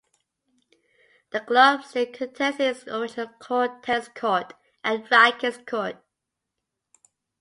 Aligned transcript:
The 1.31 1.41
club 1.41 1.83
still 1.83 2.07
contains 2.07 2.59
its 2.59 2.87
original 2.87 3.27
court 3.37 3.83
tennis 3.83 4.07
court 4.07 4.51
and 4.83 5.07
racquets 5.11 5.59
court. 5.59 5.97